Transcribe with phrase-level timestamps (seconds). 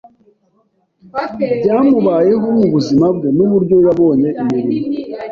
[1.57, 4.83] byamubayeho mu buzima bwe, n’uburyo yabonye imirimo